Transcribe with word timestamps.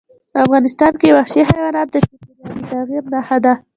افغانستان 0.43 0.93
کې 1.01 1.15
وحشي 1.17 1.41
حیوانات 1.49 1.87
د 1.91 1.95
چاپېریال 2.05 2.57
د 2.61 2.61
تغیر 2.71 3.03
نښه 3.13 3.37
ده. 3.45 3.53